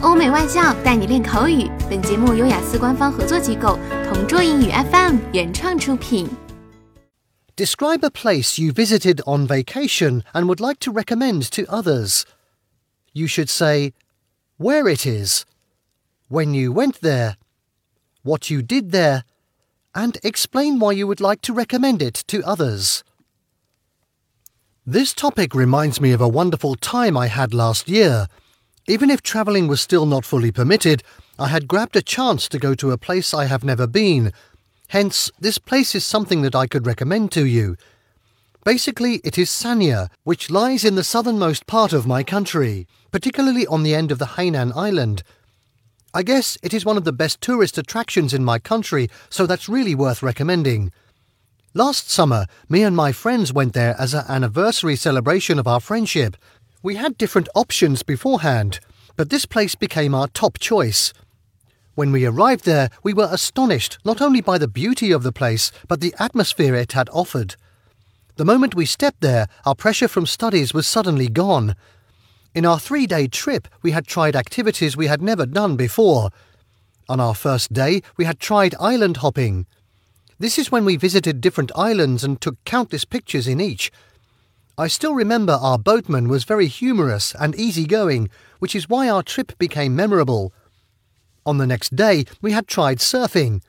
[0.00, 1.69] 欧美外教带你练口语。
[1.89, 6.27] 本节目由雅思官方合作机构同桌英语 FM 原创出品。
[7.55, 12.23] Describe a place you visited on vacation and would like to recommend to others.
[13.13, 13.93] You should say
[14.57, 15.45] where it is,
[16.29, 17.35] when you went there,
[18.23, 19.23] what you did there,
[19.93, 23.03] and explain why you would like to recommend it to others.
[24.87, 28.27] This topic reminds me of a wonderful time I had last year.
[28.91, 31.01] Even if travelling was still not fully permitted,
[31.39, 34.33] I had grabbed a chance to go to a place I have never been.
[34.89, 37.77] Hence, this place is something that I could recommend to you.
[38.65, 43.83] Basically, it is Sanya, which lies in the southernmost part of my country, particularly on
[43.83, 45.23] the end of the Hainan Island.
[46.13, 49.69] I guess it is one of the best tourist attractions in my country, so that's
[49.69, 50.91] really worth recommending.
[51.73, 56.35] Last summer, me and my friends went there as an anniversary celebration of our friendship.
[56.83, 58.79] We had different options beforehand,
[59.15, 61.13] but this place became our top choice.
[61.93, 65.71] When we arrived there, we were astonished not only by the beauty of the place,
[65.87, 67.55] but the atmosphere it had offered.
[68.37, 71.75] The moment we stepped there, our pressure from studies was suddenly gone.
[72.55, 76.31] In our three day trip, we had tried activities we had never done before.
[77.07, 79.67] On our first day, we had tried island hopping.
[80.39, 83.91] This is when we visited different islands and took countless pictures in each.
[84.81, 89.55] I still remember our boatman was very humorous and easygoing, which is why our trip
[89.59, 90.53] became memorable.
[91.45, 93.61] On the next day, we had tried surfing.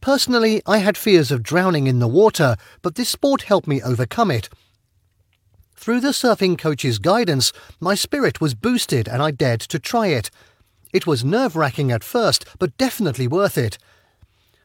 [0.00, 4.30] Personally, I had fears of drowning in the water, but this sport helped me overcome
[4.30, 4.48] it.
[5.76, 10.30] Through the surfing coach's guidance, my spirit was boosted and I dared to try it.
[10.90, 13.76] It was nerve wracking at first, but definitely worth it.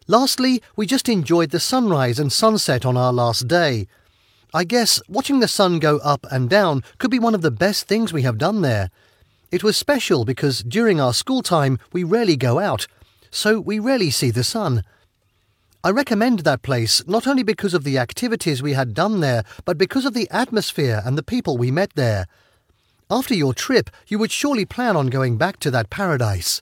[0.08, 3.88] Lastly, we just enjoyed the sunrise and sunset on our last day.
[4.56, 7.90] I guess watching the sun go up and down could be one of the best
[7.90, 8.90] things we have done there.
[9.52, 12.88] It was special because during our school time we rarely go out,
[13.30, 14.86] so we rarely see the sun.
[15.84, 19.78] I recommend that place not only because of the activities we had done there, but
[19.78, 22.26] because of the atmosphere and the people we met there.
[23.12, 26.62] After your trip, you would surely plan on going back to that paradise.